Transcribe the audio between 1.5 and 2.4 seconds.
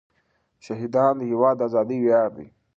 د ازادۍ ویاړ